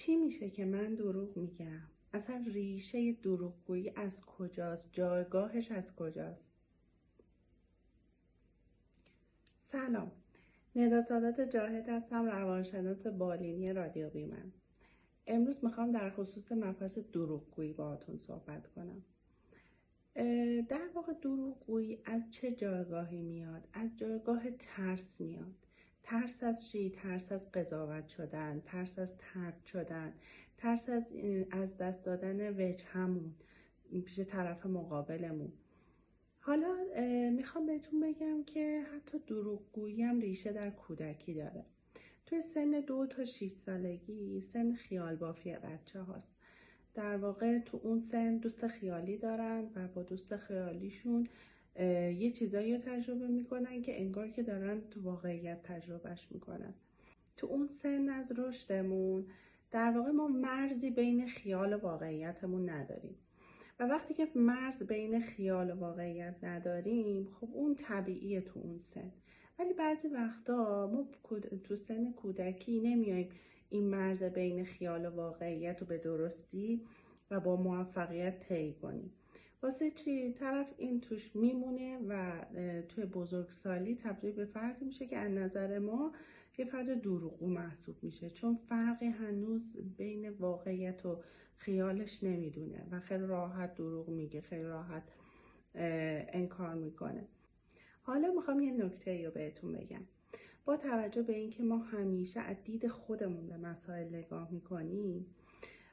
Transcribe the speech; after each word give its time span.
چی 0.00 0.16
میشه 0.16 0.50
که 0.50 0.64
من 0.64 0.94
دروغ 0.94 1.36
میگم؟ 1.36 1.82
اصلا 2.12 2.44
ریشه 2.46 3.12
دروغگویی 3.12 3.92
از 3.96 4.20
کجاست؟ 4.20 4.88
جایگاهش 4.92 5.70
از 5.70 5.96
کجاست؟ 5.96 6.52
سلام. 9.58 10.12
ندا 10.76 11.00
سادات 11.00 11.40
جاهد 11.40 11.88
هستم 11.88 12.24
روانشناس 12.24 13.06
بالینی 13.06 13.72
رادیو 13.72 14.10
بیمن. 14.10 14.52
امروز 15.26 15.64
می‌خوام 15.64 15.92
در 15.92 16.10
خصوص 16.10 16.52
مبحث 16.52 16.98
دروغگویی 16.98 17.72
باهاتون 17.72 18.18
صحبت 18.18 18.66
کنم. 18.66 19.04
در 20.68 20.88
واقع 20.94 21.12
دروغگویی 21.12 22.02
از 22.04 22.30
چه 22.30 22.52
جایگاهی 22.52 23.22
میاد؟ 23.22 23.68
از 23.72 23.90
جایگاه 23.96 24.50
ترس 24.50 25.20
میاد. 25.20 25.66
ترس 26.02 26.42
از 26.42 26.68
چی 26.70 26.90
ترس 26.90 27.32
از 27.32 27.52
قضاوت 27.52 28.08
شدن 28.08 28.62
ترس 28.64 28.98
از 28.98 29.16
ترد 29.18 29.64
شدن 29.64 30.12
ترس 30.58 30.88
از 30.88 31.06
از 31.50 31.76
دست 31.76 32.04
دادن 32.04 32.50
وجه 32.50 32.84
همون 32.84 33.34
پیش 34.04 34.20
طرف 34.20 34.66
مقابلمون. 34.66 35.52
حالا 36.40 36.76
می‌خوام 37.32 37.66
بهتون 37.66 38.00
بگم 38.00 38.44
که 38.44 38.82
حتی 38.94 39.18
دروغگویی 39.26 40.02
هم 40.02 40.20
ریشه 40.20 40.52
در 40.52 40.70
کودکی 40.70 41.34
داره. 41.34 41.64
توی 42.26 42.40
سن 42.40 42.70
دو 42.70 43.06
تا 43.06 43.24
6 43.24 43.50
سالگی 43.50 44.40
سن 44.40 44.74
خیال 44.74 45.16
بافی 45.16 45.52
بچه 45.52 46.00
هاست. 46.00 46.34
در 46.94 47.16
واقع 47.16 47.58
تو 47.58 47.80
اون 47.82 48.00
سن 48.00 48.36
دوست 48.36 48.66
خیالی 48.66 49.18
دارن 49.18 49.70
و 49.74 49.88
با 49.88 50.02
دوست 50.02 50.36
خیالیشون 50.36 51.28
یه 52.18 52.30
چیزایی 52.30 52.76
رو 52.76 52.82
تجربه 52.84 53.26
می‌کنن 53.26 53.82
که 53.82 54.00
انگار 54.00 54.28
که 54.28 54.42
دارن 54.42 54.80
تو 54.80 55.02
واقعیت 55.02 55.62
تجربهش 55.62 56.28
می‌کنن. 56.30 56.74
تو 57.36 57.46
اون 57.46 57.66
سن 57.66 58.08
از 58.08 58.32
رشدمون 58.38 59.26
در 59.70 59.90
واقع 59.90 60.10
ما 60.10 60.28
مرزی 60.28 60.90
بین 60.90 61.28
خیال 61.28 61.72
و 61.72 61.78
واقعیتمون 61.78 62.68
نداریم. 62.68 63.14
و 63.80 63.86
وقتی 63.86 64.14
که 64.14 64.28
مرز 64.34 64.82
بین 64.82 65.20
خیال 65.20 65.70
و 65.70 65.74
واقعیت 65.74 66.34
نداریم 66.42 67.28
خب 67.40 67.48
اون 67.52 67.74
طبیعیه 67.74 68.40
تو 68.40 68.60
اون 68.60 68.78
سن. 68.78 69.12
ولی 69.58 69.72
بعضی 69.72 70.08
وقتا 70.08 70.86
ما 70.86 71.08
تو 71.64 71.76
سن 71.76 72.12
کودکی 72.12 72.80
نمیایم 72.80 73.28
این 73.70 73.84
مرز 73.84 74.22
بین 74.22 74.64
خیال 74.64 75.06
و 75.06 75.10
واقعیت 75.10 75.80
رو 75.80 75.86
به 75.86 75.98
درستی 75.98 76.86
و 77.30 77.40
با 77.40 77.56
موفقیت 77.56 78.40
طی 78.40 78.72
کنیم. 78.72 79.12
واسه 79.62 79.90
چی؟ 79.90 80.32
طرف 80.32 80.74
این 80.76 81.00
توش 81.00 81.36
میمونه 81.36 81.98
و 82.08 82.44
توی 82.88 83.04
بزرگسالی 83.04 83.94
تبدیل 83.94 84.32
به 84.32 84.44
فردی 84.44 84.84
میشه 84.84 85.06
که 85.06 85.16
از 85.16 85.30
نظر 85.30 85.78
ما 85.78 86.12
یه 86.58 86.64
فرد 86.64 87.02
دروغگو 87.02 87.46
محسوب 87.46 87.96
میشه. 88.02 88.30
چون 88.30 88.54
فرقی 88.54 89.06
هنوز 89.06 89.76
بین 89.96 90.30
واقعیت 90.30 91.06
و 91.06 91.22
خیالش 91.56 92.22
نمی‌دونه 92.22 92.86
و 92.90 93.00
خیلی 93.00 93.26
راحت 93.26 93.74
دروغ 93.74 94.08
میگه 94.08 94.40
خیلی 94.40 94.64
راحت 94.64 95.02
انکار 95.74 96.74
می‌کنه. 96.74 97.28
حالا 98.02 98.32
می‌خوام 98.32 98.60
یه 98.60 98.72
نکته 98.72 99.24
رو 99.24 99.30
بهتون 99.30 99.72
بگم. 99.72 100.02
با 100.64 100.76
توجه 100.76 101.22
به 101.22 101.36
اینکه 101.36 101.62
ما 101.62 101.78
همیشه 101.78 102.40
از 102.40 102.56
دید 102.64 102.88
خودمون 102.88 103.46
به 103.46 103.56
مسائل 103.56 104.14
نگاه 104.14 104.52
می‌کنیم 104.52 105.26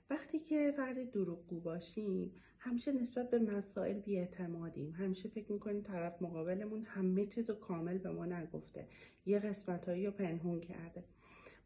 وقتی 0.09 0.39
که 0.39 0.73
فرد 0.77 1.11
دروغگو 1.11 1.59
باشیم 1.59 2.31
همیشه 2.59 2.91
نسبت 2.91 3.29
به 3.29 3.39
مسائل 3.39 3.99
بیاعتمادیم. 3.99 4.91
همیشه 4.91 5.29
فکر 5.29 5.51
می‌کنیم 5.51 5.81
طرف 5.81 6.21
مقابلمون 6.21 6.83
همه 6.83 7.25
چیز 7.25 7.49
رو 7.49 7.55
کامل 7.55 7.97
به 7.97 8.11
ما 8.11 8.25
نگفته. 8.25 8.87
یه 9.25 9.39
قسمتهایی 9.39 10.05
رو 10.05 10.11
پنهون 10.11 10.59
کرده. 10.59 11.03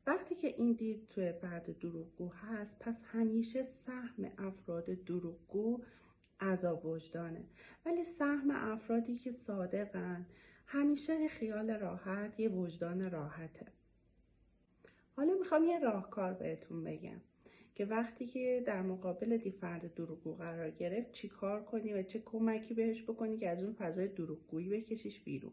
وقتی 0.07 0.35
که 0.35 0.47
این 0.47 0.73
دید 0.73 1.07
توی 1.09 1.31
فرد 1.31 1.79
دروغگو 1.79 2.29
هست 2.29 2.79
پس 2.79 3.01
همیشه 3.03 3.63
سهم 3.63 4.31
افراد 4.37 4.85
دروغگو 4.85 5.83
عذاب 6.39 6.85
وجدانه. 6.85 7.45
ولی 7.85 8.03
سهم 8.03 8.51
افرادی 8.51 9.15
که 9.15 9.31
صادقن 9.31 10.25
همیشه 10.65 11.27
خیال 11.27 11.71
راحت 11.71 12.39
یه 12.39 12.49
وجدان 12.49 13.11
راحته. 13.11 13.65
حالا 15.15 15.33
می‌خوام 15.33 15.63
یه 15.63 15.79
راهکار 15.79 16.33
بهتون 16.33 16.83
بگم. 16.83 17.21
که 17.81 17.87
وقتی 17.87 18.25
که 18.25 18.63
در 18.65 18.81
مقابل 18.81 19.37
دی 19.37 19.51
فرد 19.51 19.93
دروغگو 19.93 20.33
قرار 20.33 20.71
گرفت 20.71 21.11
چی 21.11 21.29
کار 21.29 21.63
کنی 21.63 21.93
و 21.93 22.03
چه 22.03 22.19
کمکی 22.25 22.73
بهش 22.73 23.03
بکنی 23.03 23.37
که 23.37 23.49
از 23.49 23.63
اون 23.63 23.73
فضای 23.73 24.07
دروغگویی 24.07 24.69
بکشیش 24.69 25.19
بیرون؟ 25.19 25.51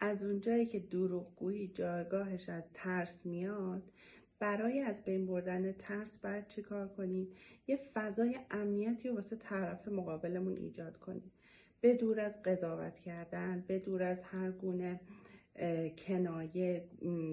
از 0.00 0.22
اونجایی 0.22 0.66
که 0.66 0.78
دروغگویی 0.78 1.68
جایگاهش 1.68 2.48
از 2.48 2.70
ترس 2.74 3.26
میاد 3.26 3.82
برای 4.38 4.80
از 4.80 5.04
بین 5.04 5.26
بردن 5.26 5.72
ترس 5.72 6.18
باید 6.18 6.48
چی 6.48 6.62
کار 6.62 6.88
کنیم؟ 6.88 7.28
یه 7.66 7.76
فضای 7.94 8.38
امنیتی 8.50 9.08
واسه 9.08 9.36
طرف 9.36 9.88
مقابلمون 9.88 10.56
ایجاد 10.56 10.96
کنیم. 10.96 11.32
به 11.80 11.94
دور 11.94 12.20
از 12.20 12.42
قضاوت 12.42 13.00
کردن 13.00 13.64
به 13.66 13.78
دور 13.78 14.02
از 14.02 14.20
هر 14.20 14.50
گونه 14.50 15.00
کنایه 15.98 16.88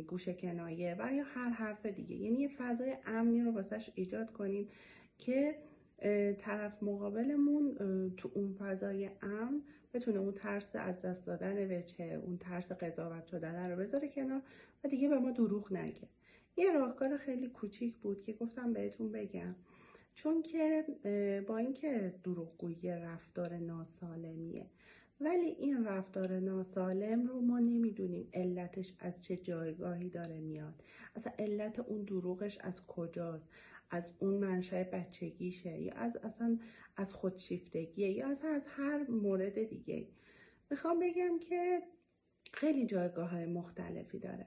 گوش 0.07 0.29
کنایه 0.29 0.95
و 0.99 1.13
یا 1.13 1.23
هر 1.23 1.49
حرف 1.49 1.85
دیگه. 1.85 2.15
یعنی 2.15 2.39
یه 2.39 2.47
فضای 2.47 2.97
امنی 3.05 3.41
رو 3.41 3.51
واسهش 3.51 3.91
ایجاد 3.95 4.31
کنیم 4.31 4.67
که 5.17 5.55
طرف 6.37 6.83
مقابلمون 6.83 7.75
تو 8.17 8.31
اون 8.33 8.53
فضای 8.53 9.09
امن 9.21 9.61
بتونه 9.93 10.19
اون 10.19 10.33
ترس 10.33 10.75
از 10.75 11.05
دست 11.05 11.27
دادن 11.27 11.77
وجهه 11.77 12.13
اون 12.25 12.37
ترس 12.37 12.71
قضاوت 12.71 13.25
شدن 13.25 13.71
رو 13.71 13.77
بذاره 13.77 14.07
کنار 14.07 14.41
و 14.83 14.87
دیگه 14.87 15.09
به 15.09 15.19
ما 15.19 15.31
دروغ 15.31 15.73
نگه. 15.73 16.07
یه 16.57 16.71
راهکار 16.71 17.17
خیلی 17.17 17.47
کوچیک 17.47 17.97
بود 17.97 18.23
که 18.23 18.33
گفتم 18.33 18.73
بهتون 18.73 19.11
بگم. 19.11 19.55
چون 20.15 20.41
که 20.41 20.85
با 21.47 21.57
اینکه 21.57 22.13
دروغگویی 22.23 22.89
رفتار 22.89 23.57
ناسالمیه. 23.57 24.65
ولی 25.23 25.47
این 25.47 25.85
رفتار 25.85 26.39
ناسالم 26.39 27.27
رو 27.27 27.41
ما 27.41 27.59
نمی‌دونیم 27.59 28.29
علتش 28.33 28.93
از 28.99 29.21
چه 29.21 29.37
جایگاهی 29.37 30.09
داره 30.09 30.39
میاد. 30.39 30.83
اصلا 31.15 31.33
علت 31.39 31.79
اون 31.79 32.03
دروغش 32.03 32.57
از 32.61 32.87
کجاست؟ 32.87 33.49
از 33.91 34.13
اون 34.19 34.33
منشأ 34.33 34.83
بچگیشه؟ 34.83 35.81
یا 35.81 35.93
از 35.93 36.17
اصلا 36.17 36.59
از 36.97 37.13
خودشیفتگیه؟ 37.13 38.11
یا 38.11 38.29
اصلا 38.29 38.49
از 38.49 38.65
هر 38.67 39.11
مورد 39.11 39.63
دیگه؟ 39.63 40.07
می‌خوام 40.69 40.99
بگم 40.99 41.39
که 41.39 41.81
خیلی 42.53 42.85
جایگاه 42.85 43.29
های 43.29 43.45
مختلفی 43.45 44.19
داره. 44.19 44.45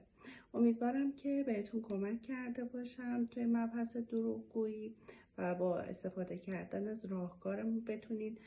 امیدوارم 0.53 1.11
که 1.11 1.43
بهتون 1.47 1.81
کمک 1.81 2.21
کرده 2.21 2.63
باشم 2.63 3.25
توی 3.25 3.45
مبحث 3.45 3.97
دروغگویی 3.97 4.95
و 5.37 5.55
با 5.55 5.79
استفاده 5.79 6.37
کردن 6.37 6.87
از 6.87 7.05
راهکارمون 7.05 7.83
بتونید 7.85 8.39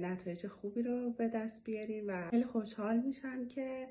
نتایج 0.00 0.46
خوبی 0.46 0.82
رو 0.82 1.10
به 1.10 1.28
دست 1.28 1.64
بیارین 1.64 2.10
و 2.10 2.30
خیلی 2.30 2.44
خوشحال 2.44 2.98
میشم 3.00 3.48
که 3.48 3.88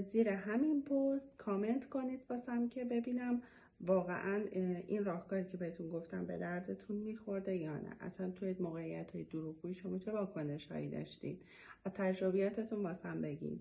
زیر 0.00 0.28
همین 0.28 0.82
پست 0.82 1.36
کامنت 1.36 1.86
کنید 1.86 2.20
واسم 2.30 2.68
که 2.68 2.84
ببینم 2.84 3.42
واقعا 3.80 4.44
این 4.88 5.04
راهکاری 5.04 5.44
که 5.44 5.56
بهتون 5.56 5.88
گفتم 5.88 6.26
به 6.26 6.38
دردتون 6.38 6.96
میخورده 6.96 7.56
یا 7.56 7.76
نه. 7.76 7.96
اصلا 8.00 8.30
توی 8.30 8.56
موقعیت 8.60 9.10
های 9.10 9.26
شما 9.74 9.98
چه 9.98 10.12
واکنش 10.12 10.66
هایی 10.66 10.88
داشتین؟ 10.88 11.40
از 11.84 11.92
تجربیاتتون 11.92 12.82
واسم 12.82 13.20
بگین. 13.20 13.60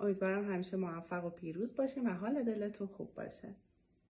امیدوارم 0.00 0.52
همیشه 0.52 0.76
موفق 0.76 1.24
و 1.24 1.30
پیروز 1.30 1.76
باشین 1.76 2.06
و 2.06 2.10
حال 2.10 2.42
دلتون 2.42 2.86
خوب 2.86 3.14
باشه. 3.14 3.48